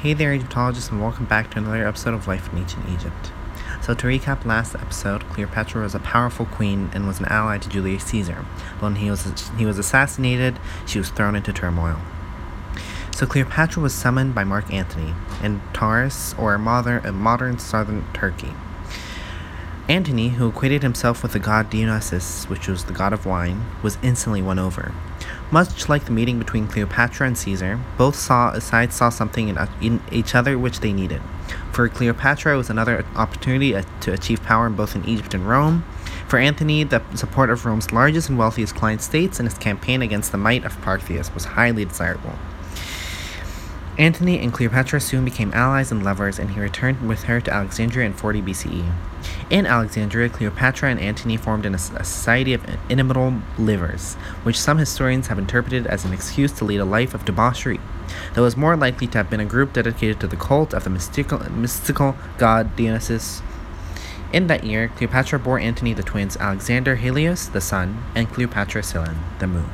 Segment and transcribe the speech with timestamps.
[0.00, 3.32] Hey there, Egyptologists, and welcome back to another episode of Life in Ancient Egypt.
[3.82, 7.68] So, to recap last episode, Cleopatra was a powerful queen and was an ally to
[7.68, 8.46] Julius Caesar.
[8.74, 11.98] But when he was, he was assassinated, she was thrown into turmoil.
[13.12, 18.52] So, Cleopatra was summoned by Mark Antony in Tarsus, or modern, uh, modern southern Turkey.
[19.88, 23.98] Antony, who equated himself with the god Dionysus, which was the god of wine, was
[24.00, 24.94] instantly won over.
[25.50, 30.00] Much like the meeting between Cleopatra and Caesar, both saw, sides saw something in, in
[30.12, 31.22] each other which they needed.
[31.72, 35.84] For Cleopatra, it was another opportunity uh, to achieve power both in Egypt and Rome.
[36.26, 40.32] For Antony, the support of Rome's largest and wealthiest client states in his campaign against
[40.32, 42.34] the might of Parthias was highly desirable.
[43.98, 48.06] Antony and Cleopatra soon became allies and lovers, and he returned with her to Alexandria
[48.06, 48.92] in 40 BCE.
[49.50, 55.26] In Alexandria, Cleopatra and Antony formed a, a society of inimitable livers, which some historians
[55.26, 57.80] have interpreted as an excuse to lead a life of debauchery,
[58.34, 60.90] though is more likely to have been a group dedicated to the cult of the
[60.90, 63.42] mystical, mystical god Dionysus.
[64.32, 69.18] In that year, Cleopatra bore Antony the twins Alexander Helios, the sun, and Cleopatra Selene,
[69.40, 69.70] the moon.